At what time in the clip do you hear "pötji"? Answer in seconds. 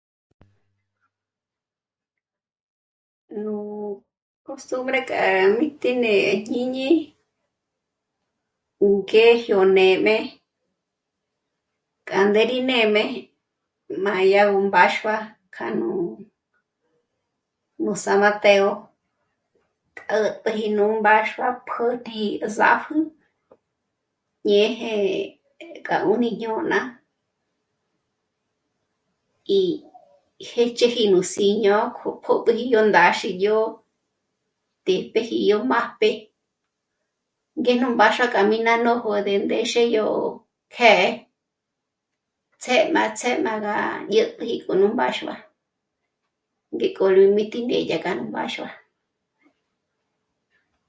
21.67-22.23